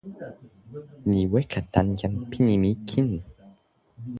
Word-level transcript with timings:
mi 1.09 1.21
weka 1.33 1.59
tan 1.73 1.87
jan 1.99 2.13
pini 2.29 2.55
mi 2.61 2.71
kin. 2.87 3.09